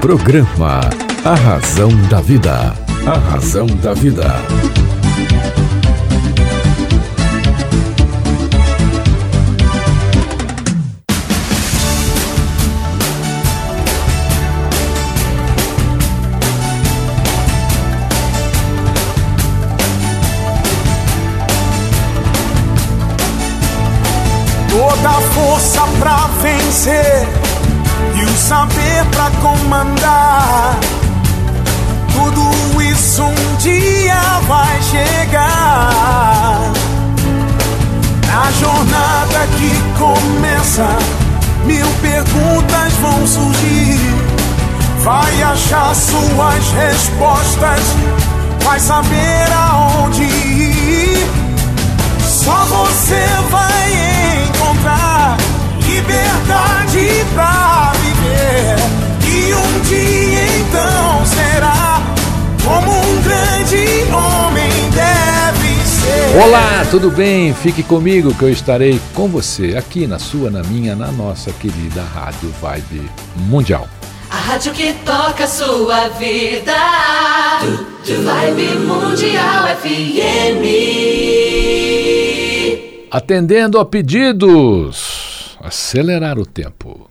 [0.00, 0.80] Programa
[1.24, 2.74] A Razão da Vida.
[3.06, 4.24] A Razão da Vida.
[24.70, 27.45] Toda força pra vencer
[28.36, 30.78] saber pra comandar.
[32.12, 36.70] Tudo isso um dia vai chegar.
[38.26, 40.86] Na jornada que começa,
[41.64, 43.98] mil perguntas vão surgir.
[45.02, 47.80] Vai achar suas respostas,
[48.62, 51.26] vai saber aonde ir.
[52.26, 55.36] Só você vai encontrar
[55.86, 57.75] liberdade pra
[63.76, 66.38] grande homem deve ser.
[66.42, 67.52] Olá, tudo bem?
[67.54, 72.02] Fique comigo que eu estarei com você aqui na sua, na minha, na nossa querida
[72.02, 73.88] Rádio Vibe Mundial.
[74.30, 76.72] A rádio que toca a sua vida.
[78.04, 80.62] Vibe Mundial FM.
[83.10, 85.56] Atendendo a pedidos.
[85.60, 87.08] Acelerar o tempo.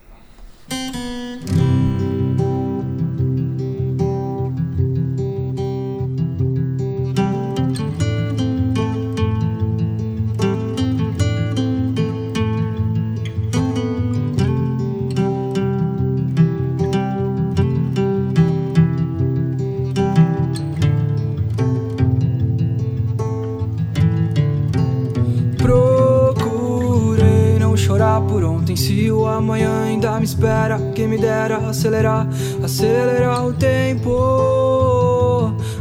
[29.36, 30.78] Amanhã ainda me espera.
[30.94, 32.28] Quem me dera acelerar
[32.62, 34.10] Acelerar o tempo.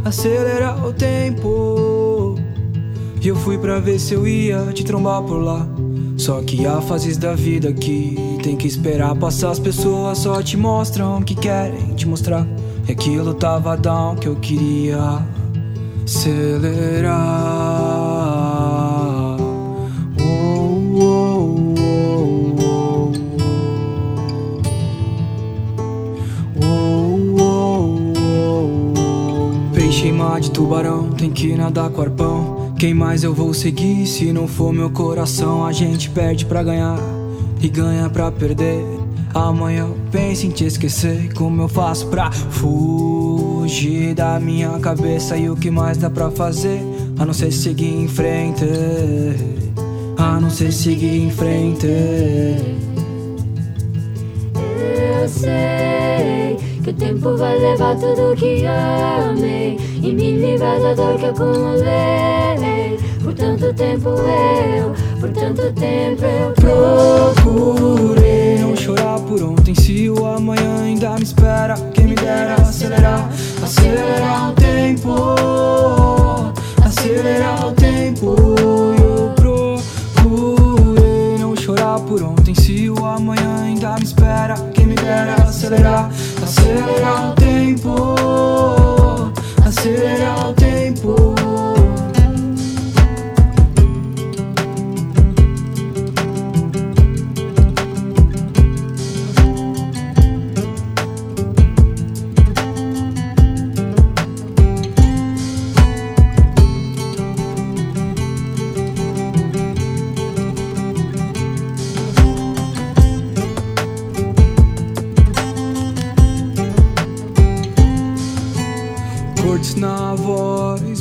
[0.04, 2.36] Acelerar o tempo.
[3.22, 5.68] E eu fui pra ver se eu ia te trombar por lá.
[6.18, 9.16] Só que há fases da vida que tem que esperar.
[9.16, 12.48] Passar As pessoas só te mostram o que querem te mostrar.
[12.88, 15.20] E aquilo tava down que eu queria
[16.04, 17.75] acelerar
[30.40, 32.74] de tubarão, tem que nadar com arpão.
[32.78, 35.66] Quem mais eu vou seguir se não for meu coração?
[35.66, 37.00] A gente perde pra ganhar
[37.62, 38.84] e ganha pra perder.
[39.34, 41.34] Amanhã eu penso em te esquecer.
[41.34, 45.38] Como eu faço pra fugir da minha cabeça?
[45.38, 46.82] E o que mais dá pra fazer?
[47.18, 48.66] A não ser seguir em frente.
[50.18, 51.88] A não ser seguir em frente.
[54.56, 61.18] Eu sei que o tempo vai levar tudo que amei e me livrar da dor
[61.18, 63.00] que acumulei.
[63.24, 66.54] Por tanto tempo eu, por tanto tempo eu
[67.34, 73.28] Procurei não chorar por ontem Se o amanhã ainda me espera Quem me dera acelerar
[73.64, 74.65] Acelerar o tempo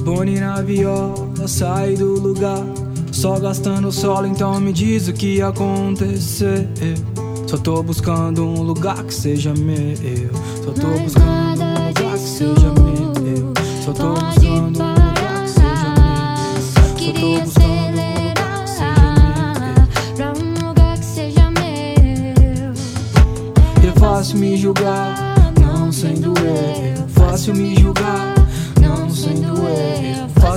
[0.04, 2.62] Boni na viola, sai do lugar.
[3.10, 6.68] Só gastando solo, então me diz o que ia acontecer.
[7.46, 9.96] Só tô buscando um lugar que seja meu.
[10.62, 13.52] Só tô é buscando um lugar que seja meu.
[13.82, 16.64] Só tô buscando um lugar que seja meu.
[16.74, 22.72] só tô queria buscando um lugar que seja acelerar pra um lugar que seja meu.
[23.88, 27.08] É fácil me julgar, não sendo eu.
[27.08, 28.43] Fácil me julgar.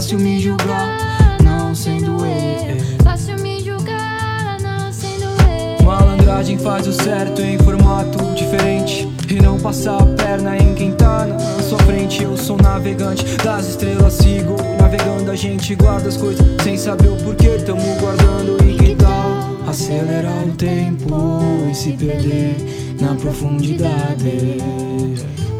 [0.07, 3.03] Fácil me julgar, não sendo eu.
[3.03, 5.85] Fácil me julgar, não sendo eu.
[5.85, 9.05] Malandragem faz o certo em formato diferente.
[9.29, 12.23] E não passar a perna em quem tá na sua frente.
[12.23, 15.29] Eu sou navegante das estrelas, sigo navegando.
[15.29, 17.57] A gente guarda as coisas sem saber o porquê.
[17.65, 22.55] Tamo guardando e que tal acelerar o tempo e se perder
[23.01, 24.57] na profundidade.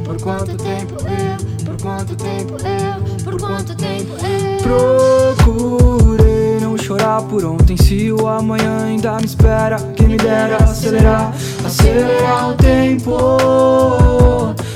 [0.06, 4.37] Por quanto tempo eu, por quanto tempo eu, por quanto tempo eu
[4.68, 9.78] procurei não chorar por ontem se o amanhã ainda me espera.
[9.96, 11.34] Quem me dera acelerar,
[11.66, 13.18] acelerar o tempo,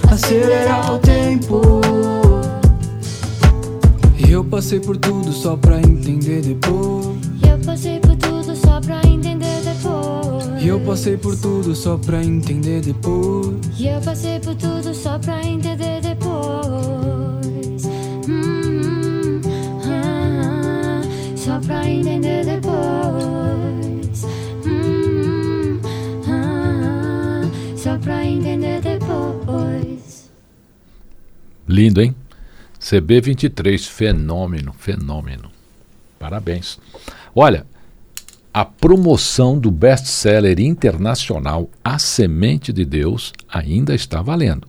[0.09, 1.81] acelerar o tempo.
[4.17, 7.07] E eu passei por tudo só pra entender depois.
[7.43, 10.63] E eu passei por tudo só pra entender depois.
[10.63, 13.55] E eu passei por tudo só pra entender depois.
[13.77, 17.20] E eu passei por tudo só pra entender depois.
[21.87, 24.23] Entender depois.
[24.65, 25.79] Hum,
[26.27, 27.41] ah,
[27.75, 30.31] só pra entender depois.
[31.67, 32.15] Lindo, hein?
[32.79, 35.51] CB23, fenômeno, fenômeno.
[36.19, 36.79] Parabéns.
[37.33, 37.65] Olha,
[38.53, 44.67] a promoção do best-seller internacional A Semente de Deus ainda está valendo.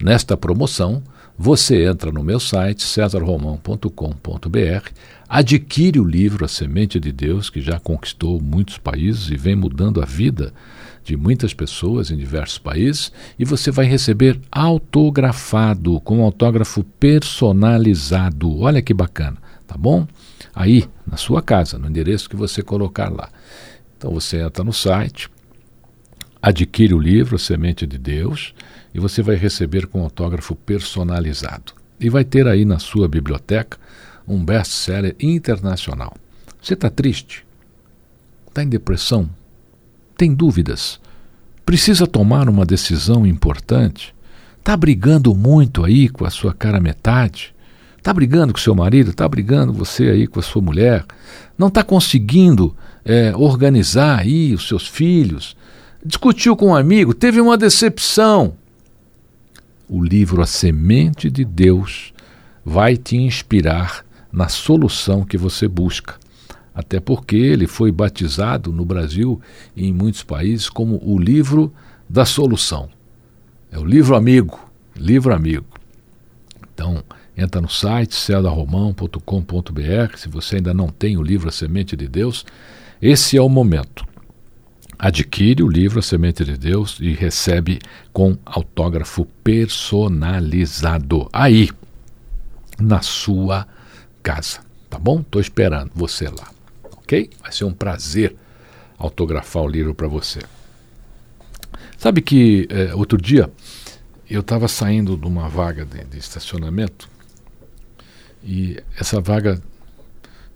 [0.00, 1.02] Nesta promoção,
[1.38, 4.90] você entra no meu site cesarromão.com.br,
[5.28, 10.00] adquire o livro A Semente de Deus, que já conquistou muitos países e vem mudando
[10.00, 10.52] a vida
[11.04, 18.60] de muitas pessoas em diversos países, e você vai receber autografado, com autógrafo personalizado.
[18.60, 19.36] Olha que bacana,
[19.66, 20.06] tá bom?
[20.54, 23.30] Aí, na sua casa, no endereço que você colocar lá.
[23.96, 25.30] Então você entra no site,
[26.40, 28.54] adquire o livro A Semente de Deus
[28.94, 31.72] e você vai receber com autógrafo personalizado.
[32.00, 33.78] E vai ter aí na sua biblioteca
[34.28, 36.14] um best-seller internacional.
[36.60, 37.46] Você está triste?
[38.48, 39.28] Está em depressão?
[40.16, 41.00] Tem dúvidas?
[41.64, 44.14] Precisa tomar uma decisão importante?
[44.58, 47.54] Está brigando muito aí com a sua cara metade?
[47.96, 49.10] Está brigando com seu marido?
[49.10, 51.04] Está brigando você aí com a sua mulher?
[51.56, 52.74] Não está conseguindo
[53.04, 55.56] é, organizar aí os seus filhos?
[56.04, 57.12] Discutiu com um amigo?
[57.12, 58.54] Teve uma decepção?
[59.88, 62.12] O livro A Semente de Deus
[62.64, 64.04] vai te inspirar
[64.38, 66.14] na solução que você busca
[66.72, 69.40] até porque ele foi batizado no Brasil
[69.74, 71.74] e em muitos países como o livro
[72.08, 72.88] da solução.
[73.68, 75.66] É o livro amigo, livro amigo.
[76.72, 77.02] Então,
[77.36, 82.46] entra no site cedarromão.com.br, se você ainda não tem o livro A Semente de Deus,
[83.02, 84.06] esse é o momento.
[84.96, 87.80] Adquire o livro A Semente de Deus e recebe
[88.12, 91.70] com autógrafo personalizado aí
[92.78, 93.66] na sua
[94.22, 94.60] casa,
[94.90, 95.20] tá bom?
[95.20, 96.58] Estou esperando você lá
[97.08, 97.30] ok?
[97.40, 98.36] Vai ser um prazer
[98.98, 100.40] autografar o livro para você.
[101.96, 103.50] Sabe que é, outro dia
[104.28, 107.08] eu estava saindo de uma vaga de, de estacionamento
[108.44, 109.60] e essa vaga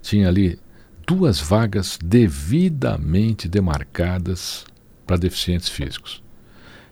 [0.02, 0.58] tinha ali
[1.06, 4.64] duas vagas devidamente demarcadas
[5.06, 6.22] para deficientes físicos.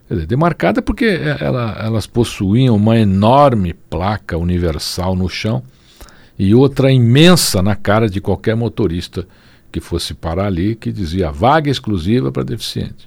[0.09, 5.63] Dizer, demarcada porque é, ela, elas possuíam uma enorme placa universal no chão
[6.43, 9.29] e outra imensa na cara de qualquer motorista
[9.71, 13.07] que fosse parar ali, que dizia vaga exclusiva para deficiente.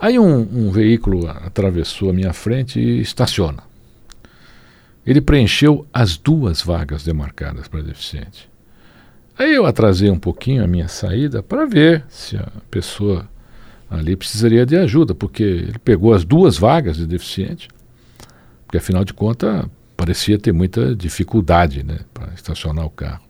[0.00, 3.62] Aí um, um, veículo atravessou a minha frente e estaciona.
[5.06, 8.48] Ele preencheu as duas vagas demarcadas para deficiente.
[9.38, 13.28] Aí eu atrasei um pouquinho a minha saída para ver se a pessoa
[13.90, 17.68] ali precisaria de ajuda, porque ele pegou as duas vagas de deficiente,
[18.64, 19.66] porque afinal de contas
[19.98, 23.24] parecia ter muita dificuldade né, para estacionar o carro.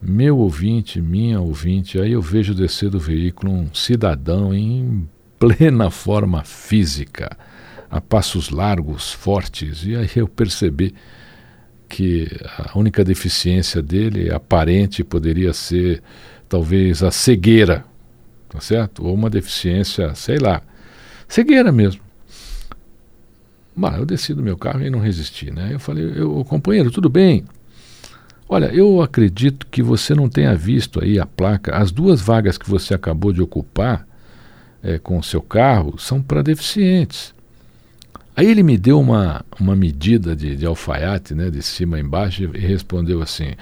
[0.00, 6.44] Meu ouvinte, minha ouvinte, aí eu vejo descer do veículo um cidadão em plena forma
[6.44, 7.34] física,
[7.90, 10.94] a passos largos, fortes, e aí eu percebi
[11.88, 16.02] que a única deficiência dele aparente poderia ser
[16.50, 17.82] talvez a cegueira,
[18.46, 19.06] tá certo?
[19.06, 20.60] Ou uma deficiência, sei lá,
[21.26, 22.07] cegueira mesmo.
[23.78, 25.68] Mas eu desci do meu carro e não resisti, né?
[25.72, 27.44] Eu falei, eu, companheiro, tudo bem?
[28.48, 31.76] Olha, eu acredito que você não tenha visto aí a placa.
[31.76, 34.04] As duas vagas que você acabou de ocupar
[34.82, 37.32] é, com o seu carro são para deficientes.
[38.34, 42.42] Aí ele me deu uma, uma medida de, de alfaiate, né, de cima a embaixo,
[42.42, 43.52] e respondeu assim: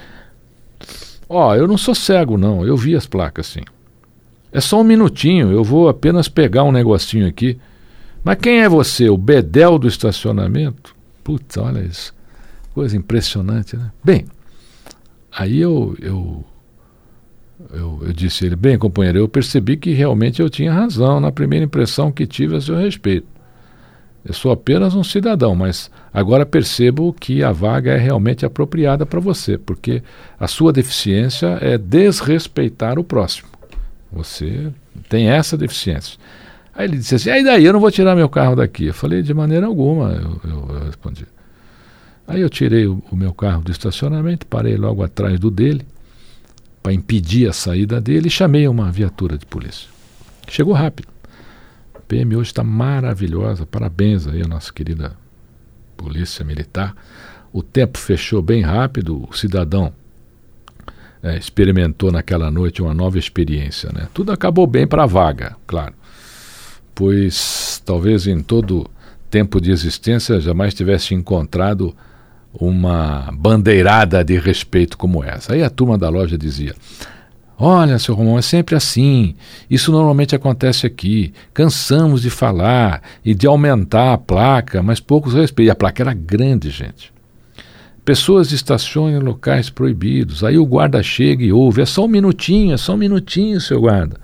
[1.28, 3.62] Ó, oh, eu não sou cego, não, eu vi as placas sim.
[4.50, 7.58] É só um minutinho, eu vou apenas pegar um negocinho aqui.
[8.26, 9.09] Mas quem é você?
[9.09, 10.95] O bedel do estacionamento?
[11.25, 12.12] Putz, olha isso.
[12.75, 13.90] Coisa impressionante, né?
[14.04, 14.26] Bem,
[15.37, 16.45] Aí eu, eu,
[17.71, 21.30] eu, eu disse a ele, bem, companheiro, eu percebi que realmente eu tinha razão na
[21.30, 23.26] primeira impressão que tive a seu respeito.
[24.25, 29.21] Eu sou apenas um cidadão, mas agora percebo que a vaga é realmente apropriada para
[29.21, 30.02] você, porque
[30.40, 33.49] a sua deficiência é desrespeitar o próximo.
[34.11, 34.73] Você
[35.11, 36.18] tem essa deficiência.
[36.76, 38.87] Aí ele disse assim: aí daí, eu não vou tirar meu carro daqui.
[38.87, 41.26] Eu falei: de maneira alguma, eu, eu, eu respondi.
[42.28, 45.87] Aí eu tirei o, o meu carro do estacionamento, parei logo atrás do dele,
[46.83, 49.88] para impedir a saída dele, e chamei uma viatura de polícia.
[50.49, 51.09] Chegou rápido.
[51.95, 55.16] A PM hoje está maravilhosa, parabéns aí a nossa querida
[55.97, 56.95] Polícia Militar.
[57.52, 59.92] O tempo fechou bem rápido, o cidadão
[61.23, 63.90] é, experimentou naquela noite uma nova experiência.
[63.92, 64.09] Né?
[64.12, 65.95] Tudo acabou bem para a vaga, claro,
[66.96, 68.90] pois talvez em todo
[69.30, 71.94] tempo de existência jamais tivesse encontrado
[72.54, 75.52] uma bandeirada de respeito como essa.
[75.52, 76.74] Aí a turma da loja dizia:
[77.58, 79.34] Olha, seu Romão, é sempre assim.
[79.68, 81.34] Isso normalmente acontece aqui.
[81.52, 85.68] Cansamos de falar e de aumentar a placa, mas poucos respeitam.
[85.68, 87.12] E a placa era grande, gente.
[88.06, 90.42] Pessoas estacionam em locais proibidos.
[90.42, 93.82] Aí o guarda chega e ouve: é só um minutinho, é só um minutinho, seu
[93.82, 94.18] guarda.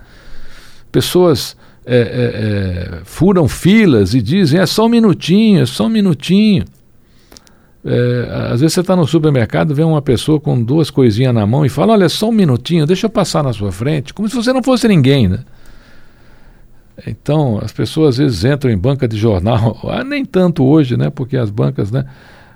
[0.91, 5.89] Pessoas é, é, é, furam filas e dizem: é só um minutinho, é só um
[5.89, 6.65] minutinho.
[7.85, 11.65] É, às vezes você está no supermercado, vê uma pessoa com duas coisinhas na mão
[11.65, 14.53] e fala: Olha, só um minutinho, deixa eu passar na sua frente, como se você
[14.53, 15.39] não fosse ninguém, né?
[17.07, 21.09] Então, as pessoas às vezes entram em banca de jornal, nem tanto hoje, né?
[21.09, 22.05] Porque as bancas, né?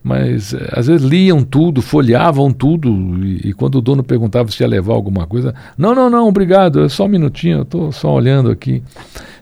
[0.07, 2.89] Mas eh, às vezes liam tudo, folheavam tudo,
[3.25, 6.83] e, e, quando o dono perguntava se ia levar alguma coisa, não, não, não, obrigado,
[6.83, 8.81] é só um minutinho, eu estou só olhando aqui.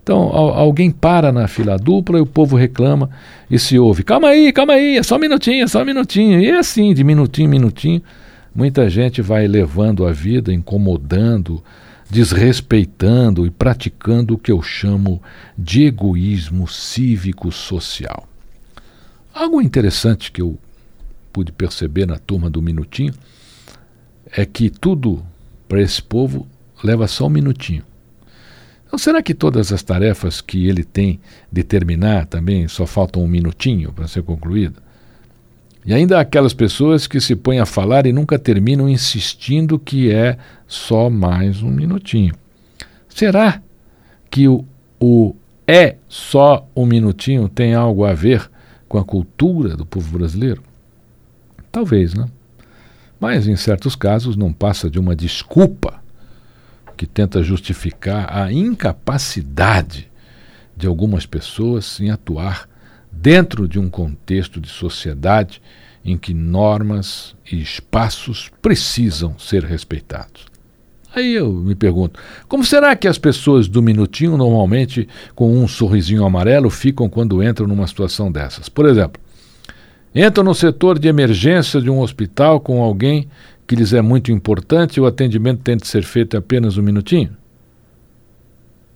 [0.02, 3.10] Então al alguém para na fila dupla e o povo reclama
[3.50, 6.40] e se ouve, calma aí, calma aí, é só um minutinho, é só um minutinho.
[6.40, 8.02] E é assim, de minutinho em minutinho,
[8.54, 11.64] muita gente vai levando a vida, incomodando,
[12.10, 15.22] desrespeitando e praticando o que eu chamo
[15.56, 18.28] de egoísmo cívico-social.
[19.36, 20.58] Algo interessante que eu
[21.34, 23.14] pude perceber na turma do Minutinho
[24.32, 25.22] é que tudo
[25.68, 26.48] para esse povo
[26.82, 27.84] leva só um minutinho.
[28.88, 31.20] Então, será que todas as tarefas que ele tem
[31.52, 34.82] de terminar também só faltam um minutinho para ser concluída?
[35.86, 40.38] E ainda aquelas pessoas que se põem a falar e nunca terminam insistindo que é
[40.66, 42.34] só mais um minutinho.
[43.10, 43.62] Será
[44.32, 44.64] que o,
[44.98, 45.36] o
[45.68, 48.50] é só um minutinho tem algo a ver
[48.96, 50.64] com a cultura do povo brasileiro?
[51.70, 52.30] Talvez, né?
[53.20, 56.02] Mas em certos casos não passa de uma desculpa
[56.96, 60.10] que tenta justificar a incapacidade
[60.78, 62.70] de algumas pessoas em atuar
[63.12, 65.62] dentro de um contexto de sociedade
[66.04, 70.46] em que normas e espaços precisam ser respeitados.
[71.16, 76.26] Aí eu me pergunto, como será que as pessoas do minutinho normalmente com um sorrisinho
[76.26, 78.68] amarelo ficam quando entram numa situação dessas?
[78.68, 79.22] Por exemplo,
[80.14, 83.30] entram no setor de emergência de um hospital com alguém
[83.66, 87.32] que lhes é muito importante e o atendimento tem de ser feito apenas um minutinho?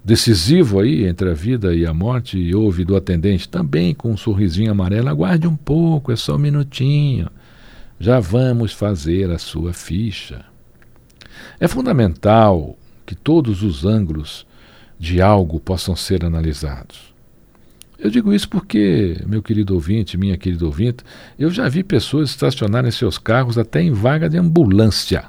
[0.04, 4.18] Decisivo aí entre a vida e a morte, e ouve do atendente também com um
[4.18, 7.30] sorrisinho amarelo: aguarde um pouco, é só um minutinho.
[7.98, 10.49] Já vamos fazer a sua ficha.
[11.60, 14.46] É fundamental que todos os ângulos
[15.00, 17.14] de algo possam ser analisados.
[17.98, 21.04] Eu digo isso porque, meu querido ouvinte, minha querida ouvinte,
[21.38, 25.26] eu já vi pessoas estacionarem seus carros até em vaga de ambulância,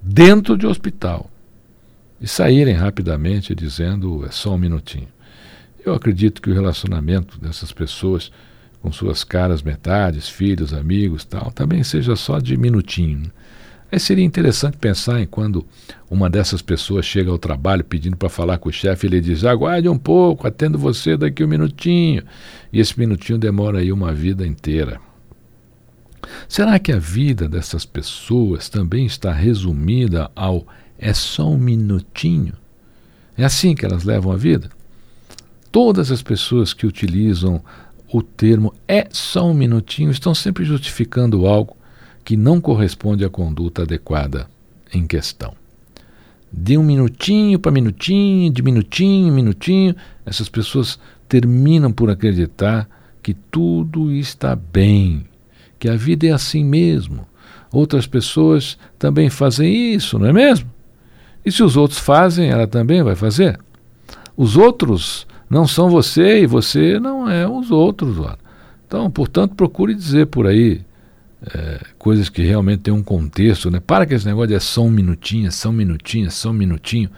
[0.00, 1.30] dentro de hospital,
[2.20, 5.08] e saírem rapidamente dizendo é só um minutinho.
[5.84, 8.32] Eu acredito que o relacionamento dessas pessoas
[8.80, 13.30] com suas caras metades, filhos, amigos, tal, também seja só de minutinho.
[13.90, 15.66] Aí seria interessante pensar em quando
[16.10, 19.88] uma dessas pessoas chega ao trabalho pedindo para falar com o chefe, ele diz: aguarde
[19.88, 22.22] um pouco, atendo você daqui um minutinho.
[22.70, 25.00] E esse minutinho demora aí uma vida inteira.
[26.46, 30.66] Será que a vida dessas pessoas também está resumida ao
[30.98, 32.54] é só um minutinho?
[33.36, 34.68] É assim que elas levam a vida?
[35.72, 37.62] Todas as pessoas que utilizam
[38.12, 41.77] o termo é só um minutinho estão sempre justificando algo
[42.28, 44.50] que não corresponde à conduta adequada
[44.92, 45.54] em questão.
[46.52, 52.86] De um minutinho para minutinho, de minutinho em minutinho, essas pessoas terminam por acreditar
[53.22, 55.24] que tudo está bem,
[55.78, 57.26] que a vida é assim mesmo.
[57.72, 60.70] Outras pessoas também fazem isso, não é mesmo?
[61.42, 63.58] E se os outros fazem, ela também vai fazer.
[64.36, 68.18] Os outros não são você e você não é os outros.
[68.86, 70.86] Então, portanto, procure dizer por aí
[71.42, 73.80] é, coisas que realmente têm um contexto, né?
[73.80, 76.54] Para que esse negócio é só um minutinho, é só um minutinho, é só um
[76.54, 77.10] minutinho.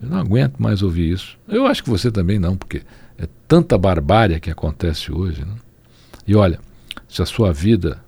[0.00, 1.38] Eu não aguento mais ouvir isso.
[1.48, 2.82] Eu acho que você também não, porque
[3.18, 5.42] é tanta barbárie que acontece hoje.
[5.42, 5.54] Né?
[6.26, 6.58] E olha,
[7.08, 8.02] se a sua vida,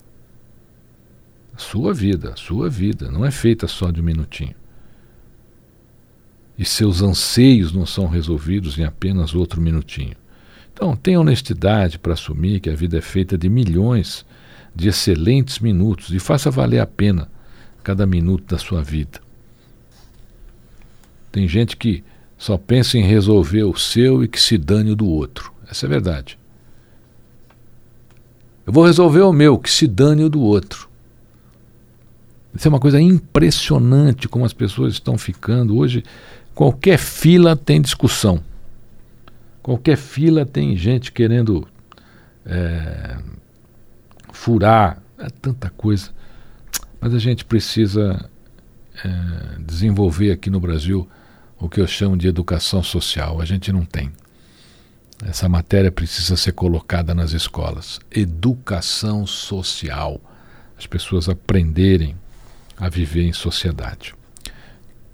[1.54, 4.54] a sua vida, a sua vida, não é feita só de um minutinho.
[6.58, 10.16] e seus anseios não são resolvidos em apenas outro minutinho.
[10.72, 14.28] Então, tenha honestidade para assumir que a vida é feita de milhões de
[14.86, 17.28] excelentes minutos e faça valer a pena
[17.82, 19.20] cada minuto da sua vida.
[21.32, 22.04] Tem gente que
[22.36, 25.52] só pensa em resolver o seu e que se dane o do outro.
[25.68, 26.38] Essa é a verdade.
[28.66, 30.88] Eu vou resolver o meu, que se dane o do outro.
[32.54, 35.76] Isso é uma coisa impressionante como as pessoas estão ficando.
[35.76, 36.04] Hoje,
[36.54, 38.40] qualquer fila tem discussão.
[39.62, 41.66] Qualquer fila tem gente querendo
[42.44, 43.18] é,
[44.38, 46.10] furar, é tanta coisa.
[47.00, 48.30] Mas a gente precisa
[49.04, 51.08] é, desenvolver aqui no Brasil
[51.58, 53.40] o que eu chamo de educação social.
[53.40, 54.12] A gente não tem.
[55.24, 57.98] Essa matéria precisa ser colocada nas escolas.
[58.12, 60.20] Educação social.
[60.78, 62.14] As pessoas aprenderem
[62.76, 64.14] a viver em sociedade.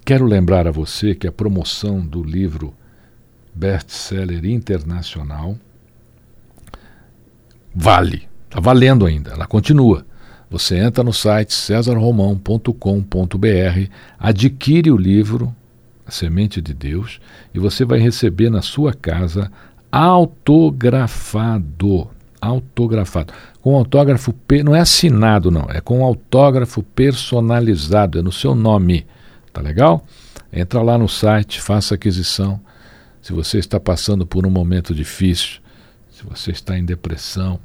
[0.05, 2.75] Quero lembrar a você que a promoção do livro
[3.55, 5.59] best-seller internacional.
[7.75, 10.07] Vale, está valendo ainda, ela continua.
[10.49, 15.53] Você entra no site cesarromão.com.br, adquire o livro
[16.07, 17.19] A Semente de Deus
[17.53, 19.51] e você vai receber na sua casa
[19.91, 22.09] autografado,
[22.41, 24.33] autografado, com autógrafo
[24.65, 29.05] não é assinado não, é com autógrafo personalizado, é no seu nome,
[29.53, 30.07] tá legal?
[30.53, 32.61] Entra lá no site, faça aquisição
[33.21, 35.59] se você está passando por um momento difícil,
[36.13, 37.59] se você está em depressão,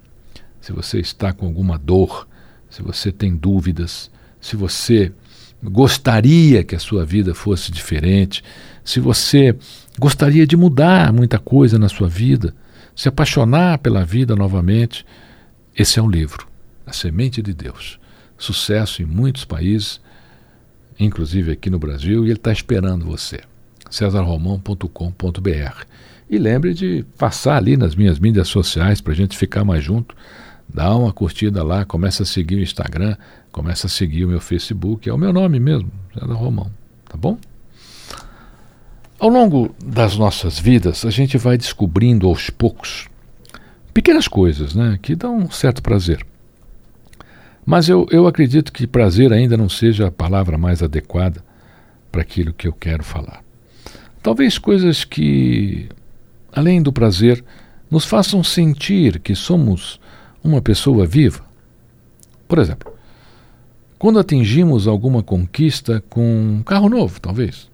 [0.61, 2.27] se você está com alguma dor,
[2.69, 5.11] se você tem dúvidas, se você
[5.63, 8.43] gostaria que a sua vida fosse diferente,
[8.83, 9.55] se você
[9.97, 12.53] gostaria de mudar muita coisa na sua vida,
[12.95, 15.05] se apaixonar pela vida novamente,
[15.75, 16.47] esse é um livro,
[16.85, 17.99] A Semente de Deus.
[18.37, 19.99] Sucesso em muitos países,
[20.99, 23.41] inclusive aqui no Brasil, e ele está esperando você
[23.89, 25.85] cesarromão.com.br.
[26.29, 30.15] E lembre de passar ali nas minhas mídias sociais para a gente ficar mais junto.
[30.71, 33.15] Dá uma curtida lá, começa a seguir o Instagram,
[33.51, 36.71] começa a seguir o meu Facebook, é o meu nome mesmo, César Romão,
[37.07, 37.37] tá bom?
[39.19, 43.09] Ao longo das nossas vidas, a gente vai descobrindo aos poucos
[43.93, 46.25] pequenas coisas né, que dão um certo prazer.
[47.65, 51.43] Mas eu, eu acredito que prazer ainda não seja a palavra mais adequada
[52.11, 53.43] para aquilo que eu quero falar.
[54.23, 55.89] Talvez coisas que,
[56.51, 57.43] além do prazer,
[57.89, 59.98] nos façam sentir que somos
[60.43, 61.43] uma pessoa viva.
[62.47, 62.93] Por exemplo,
[63.97, 67.69] quando atingimos alguma conquista com um carro novo, talvez.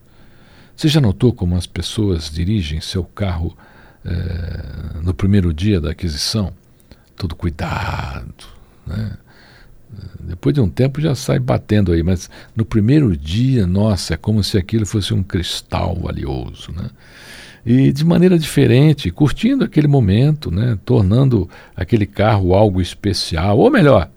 [0.75, 3.55] Você já notou como as pessoas dirigem seu carro
[4.03, 6.51] eh, no primeiro dia da aquisição?
[7.15, 8.45] Todo cuidado,
[8.85, 9.17] né?
[10.19, 14.43] Depois de um tempo já sai batendo aí, mas no primeiro dia, nossa, é como
[14.43, 16.89] se aquilo fosse um cristal valioso, né?
[17.65, 20.77] E de maneira diferente, curtindo aquele momento, né?
[20.85, 24.09] Tornando aquele carro algo especial, ou melhor,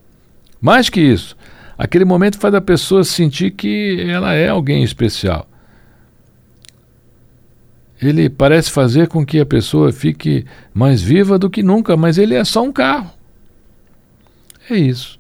[0.61, 1.37] mais que isso,
[1.77, 5.49] aquele momento faz a pessoa sentir que ela é alguém especial.
[8.01, 12.35] Ele parece fazer com que a pessoa fique mais viva do que nunca, mas ele
[12.35, 13.11] é só um carro.
[14.71, 15.19] É isso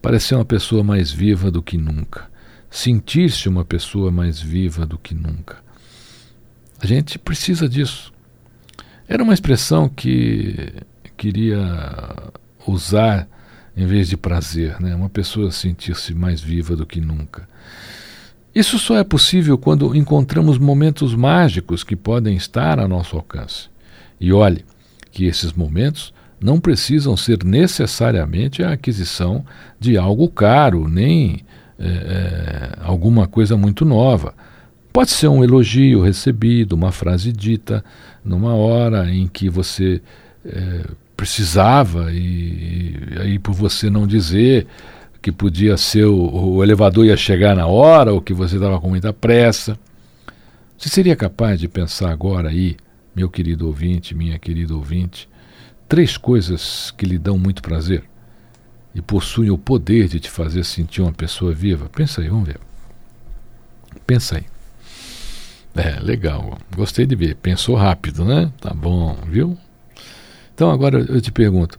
[0.00, 2.30] parecer uma pessoa mais viva do que nunca,
[2.70, 5.58] sentir-se uma pessoa mais viva do que nunca.
[6.80, 8.12] A gente precisa disso.
[9.08, 10.72] Era uma expressão que
[11.16, 11.58] queria
[12.66, 13.28] usar
[13.76, 14.94] em vez de prazer, né?
[14.94, 17.48] uma pessoa sentir-se mais viva do que nunca.
[18.54, 23.68] Isso só é possível quando encontramos momentos mágicos que podem estar a nosso alcance.
[24.20, 24.64] E olhe
[25.12, 29.44] que esses momentos não precisam ser necessariamente a aquisição
[29.78, 31.44] de algo caro, nem
[31.78, 34.34] é, alguma coisa muito nova.
[34.92, 37.84] Pode ser um elogio recebido, uma frase dita
[38.24, 40.00] numa hora em que você
[40.44, 40.84] é,
[41.16, 44.66] precisava e, e, aí por você não dizer
[45.20, 48.88] que podia ser o, o elevador ia chegar na hora ou que você estava com
[48.88, 49.78] muita pressa.
[50.76, 52.76] Você seria capaz de pensar agora aí,
[53.14, 55.28] meu querido ouvinte, minha querida ouvinte,
[55.88, 58.04] três coisas que lhe dão muito prazer
[58.94, 61.88] e possuem o poder de te fazer sentir uma pessoa viva.
[61.88, 62.60] Pensa aí, vamos ver.
[64.06, 64.44] Pensa aí.
[65.78, 66.58] É, legal.
[66.74, 67.36] Gostei de ver.
[67.36, 68.50] Pensou rápido, né?
[68.60, 69.56] Tá bom, viu?
[70.52, 71.78] Então agora eu te pergunto: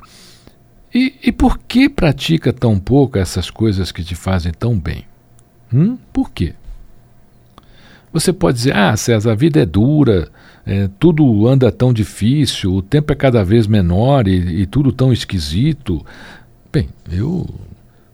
[0.93, 5.05] e, e por que pratica tão pouco essas coisas que te fazem tão bem?
[5.73, 5.97] Hum?
[6.13, 6.53] Por quê?
[8.13, 10.29] Você pode dizer: ah, César, a vida é dura,
[10.65, 15.11] é, tudo anda tão difícil, o tempo é cada vez menor e, e tudo tão
[15.11, 16.05] esquisito.
[16.71, 17.45] Bem, eu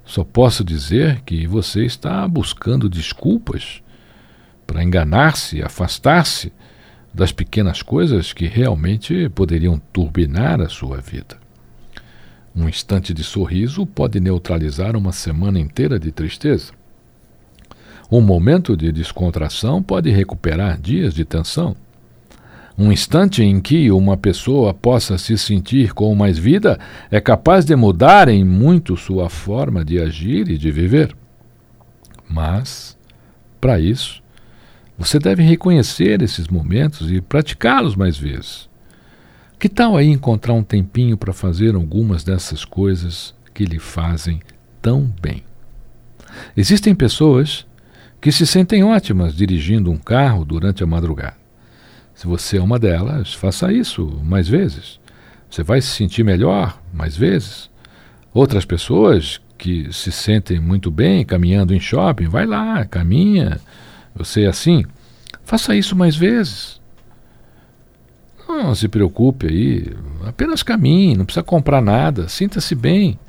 [0.03, 3.84] só posso dizer que você está buscando desculpas
[4.65, 6.51] para enganar-se, afastar-se
[7.13, 11.37] das pequenas coisas que realmente poderiam turbinar a sua vida.
[12.55, 16.71] Um instante de sorriso pode neutralizar uma semana inteira de tristeza.
[18.11, 21.75] Um momento de descontração pode recuperar dias de tensão.
[22.77, 26.77] Um instante em que uma pessoa possa se sentir com mais vida
[27.09, 31.15] é capaz de mudar em muito sua forma de agir e de viver.
[32.29, 32.97] Mas,
[33.61, 34.21] para isso,
[34.97, 38.69] você deve reconhecer esses momentos e praticá-los mais vezes.
[39.59, 44.41] Que tal aí encontrar um tempinho para fazer algumas dessas coisas que lhe fazem
[44.81, 45.43] tão bem?
[46.55, 47.65] Existem pessoas
[48.19, 51.37] que se sentem ótimas dirigindo um carro durante a madrugada.
[52.13, 54.99] Se você é uma delas, faça isso mais vezes.
[55.49, 57.69] Você vai se sentir melhor mais vezes.
[58.33, 63.59] Outras pessoas que se sentem muito bem caminhando em shopping, vai lá, caminha.
[64.15, 64.85] Você é assim,
[65.43, 66.79] faça isso mais vezes.
[68.47, 69.93] Não se preocupe aí,
[70.25, 73.19] apenas caminhe, não precisa comprar nada, sinta-se bem.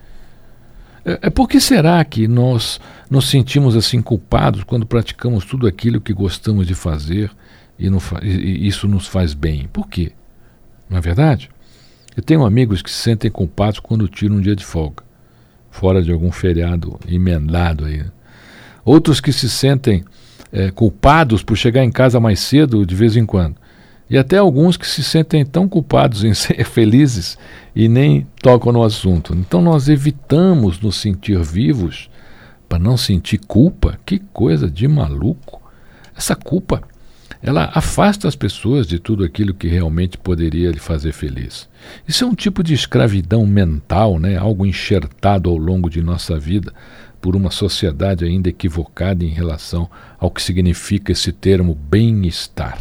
[1.05, 6.01] É, é por que será que nós nos sentimos assim culpados quando praticamos tudo aquilo
[6.01, 7.31] que gostamos de fazer
[7.79, 9.68] e, não, e isso nos faz bem.
[9.72, 10.12] Por quê?
[10.88, 11.51] Não é verdade?
[12.16, 15.05] Eu tenho amigos que se sentem culpados quando tiram um dia de folga,
[15.70, 18.05] fora de algum feriado emendado aí.
[18.85, 20.05] Outros que se sentem
[20.52, 23.56] é, culpados por chegar em casa mais cedo de vez em quando.
[24.09, 27.37] E até alguns que se sentem tão culpados em ser felizes
[27.74, 29.35] e nem tocam no assunto.
[29.35, 32.09] Então nós evitamos nos sentir vivos
[32.68, 33.98] para não sentir culpa.
[34.06, 35.61] Que coisa de maluco!
[36.16, 36.82] Essa culpa
[37.42, 41.68] ela afasta as pessoas de tudo aquilo que realmente poderia lhe fazer feliz.
[42.09, 44.37] Isso é um tipo de escravidão mental, né?
[44.37, 46.72] algo enxertado ao longo de nossa vida
[47.26, 52.78] por uma sociedade ainda equivocada em relação ao que significa esse termo bem-estar.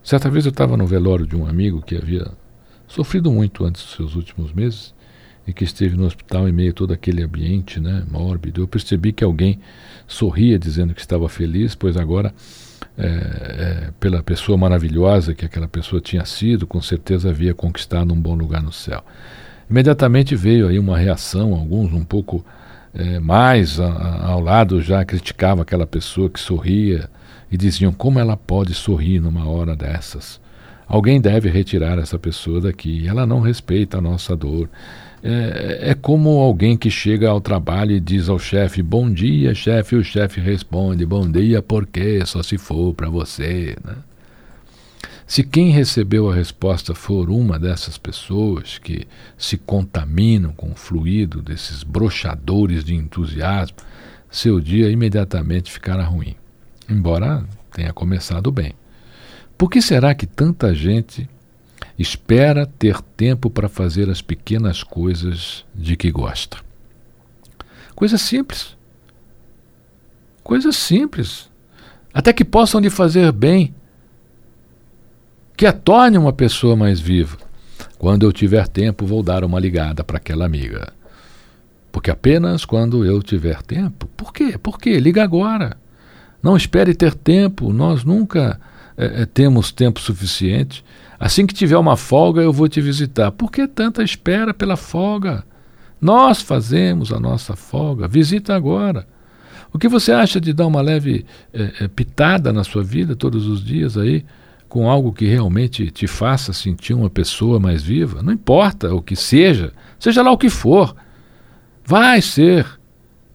[0.00, 2.30] Certa vez eu estava no velório de um amigo que havia
[2.86, 4.94] sofrido muito antes dos seus últimos meses
[5.44, 8.62] e que esteve no hospital em meio a todo aquele ambiente né, mórbido.
[8.62, 9.58] Eu percebi que alguém
[10.06, 12.32] sorria dizendo que estava feliz, pois agora
[12.96, 18.20] é, é, pela pessoa maravilhosa que aquela pessoa tinha sido, com certeza havia conquistado um
[18.20, 19.04] bom lugar no céu.
[19.72, 22.44] Imediatamente veio aí uma reação, alguns um pouco
[22.92, 27.08] é, mais a, a, ao lado já criticavam aquela pessoa que sorria
[27.50, 30.38] e diziam como ela pode sorrir numa hora dessas.
[30.86, 33.08] Alguém deve retirar essa pessoa daqui.
[33.08, 34.68] Ela não respeita a nossa dor.
[35.24, 39.94] É, é, como alguém que chega ao trabalho e diz ao chefe: Bom dia, chefe.
[39.96, 42.20] E o chefe responde: Bom dia, por quê?
[42.26, 43.74] Só se for para você.
[43.82, 43.94] Né?
[45.32, 51.40] Se quem recebeu a resposta for uma dessas pessoas que se contaminam com o fluido
[51.40, 53.78] desses brochadores de entusiasmo,
[54.30, 56.36] seu dia imediatamente ficará ruim,
[56.86, 58.74] embora tenha começado bem.
[59.56, 61.26] Por que será que tanta gente
[61.98, 66.58] espera ter tempo para fazer as pequenas coisas de que gosta.
[67.94, 68.76] Coisas simples.
[70.44, 71.48] Coisas simples.
[72.12, 73.74] Até que possam lhe fazer bem.
[75.56, 77.36] Que a torne uma pessoa mais viva.
[77.98, 80.92] Quando eu tiver tempo, vou dar uma ligada para aquela amiga.
[81.92, 84.08] Porque apenas quando eu tiver tempo.
[84.16, 84.56] Por quê?
[84.58, 84.98] Por quê?
[84.98, 85.76] Liga agora.
[86.42, 87.72] Não espere ter tempo.
[87.72, 88.58] Nós nunca
[88.96, 90.84] é, temos tempo suficiente.
[91.20, 93.30] Assim que tiver uma folga, eu vou te visitar.
[93.30, 95.44] Por que tanta espera pela folga?
[96.00, 98.08] Nós fazemos a nossa folga.
[98.08, 99.06] Visita agora.
[99.72, 103.64] O que você acha de dar uma leve é, pitada na sua vida todos os
[103.64, 104.24] dias aí,
[104.72, 108.22] com algo que realmente te faça sentir uma pessoa mais viva?
[108.22, 110.96] Não importa o que seja, seja lá o que for,
[111.84, 112.66] vai ser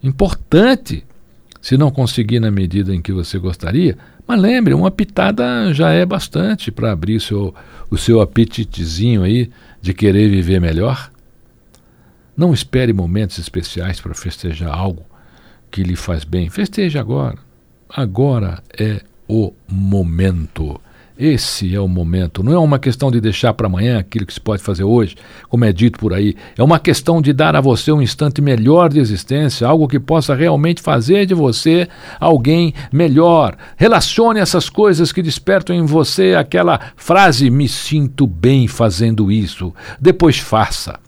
[0.01, 1.05] importante.
[1.61, 3.95] Se não conseguir na medida em que você gostaria,
[4.25, 7.53] mas lembre, uma pitada já é bastante para abrir seu,
[7.87, 11.11] o seu apetitezinho aí de querer viver melhor.
[12.35, 15.05] Não espere momentos especiais para festejar algo
[15.69, 16.49] que lhe faz bem.
[16.49, 17.37] Festeje agora.
[17.87, 20.81] Agora é o momento.
[21.19, 22.43] Esse é o momento.
[22.43, 25.15] Não é uma questão de deixar para amanhã aquilo que se pode fazer hoje,
[25.49, 26.35] como é dito por aí.
[26.55, 30.35] É uma questão de dar a você um instante melhor de existência, algo que possa
[30.35, 31.87] realmente fazer de você
[32.19, 33.57] alguém melhor.
[33.75, 39.73] Relacione essas coisas que despertam em você aquela frase: me sinto bem fazendo isso.
[39.99, 40.99] Depois faça.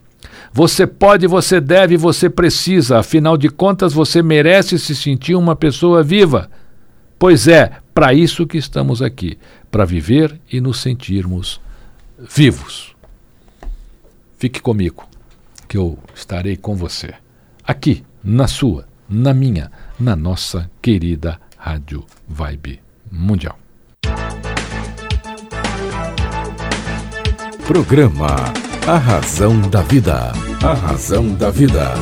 [0.51, 2.99] Você pode, você deve, você precisa.
[2.99, 6.49] Afinal de contas, você merece se sentir uma pessoa viva.
[7.19, 9.37] Pois é, para isso que estamos aqui,
[9.69, 11.59] para viver e nos sentirmos
[12.17, 12.95] vivos.
[14.37, 15.03] Fique comigo,
[15.67, 17.13] que eu estarei com você,
[17.61, 22.79] aqui, na sua, na minha, na nossa querida Rádio Vibe
[23.11, 23.59] Mundial.
[27.67, 28.53] Programa
[28.87, 30.31] A Razão da Vida.
[30.63, 31.95] A Razão da Vida.